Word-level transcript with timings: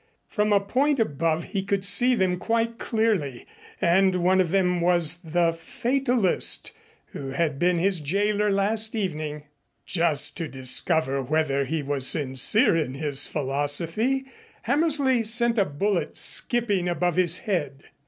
From 0.27 0.51
a 0.51 0.59
point 0.59 0.99
above, 0.99 1.43
he 1.43 1.61
could 1.61 1.85
see 1.85 2.15
them 2.15 2.39
quite 2.39 2.79
clearly 2.79 3.45
and 3.79 4.15
one 4.23 4.41
of 4.41 4.49
them 4.49 4.81
was 4.81 5.21
the 5.21 5.53
Fatalist 5.53 6.71
who 7.11 7.29
had 7.33 7.59
been 7.59 7.77
his 7.77 7.99
jailor 7.99 8.49
last 8.49 8.95
evening. 8.95 9.43
Just 9.85 10.35
to 10.37 10.47
discover 10.47 11.21
whether 11.21 11.65
he 11.65 11.83
was 11.83 12.07
sincere 12.07 12.75
in 12.75 12.95
his 12.95 13.27
philosophy, 13.27 14.25
Hammersley 14.63 15.23
sent 15.23 15.59
a 15.59 15.65
bullet 15.65 16.17
skipping 16.17 16.89
above 16.89 17.15
his 17.15 17.37
head. 17.37 17.83